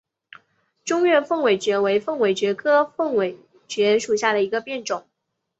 [0.83, 5.05] 中越凤尾蕨为凤尾蕨科凤尾蕨属下的一个变种。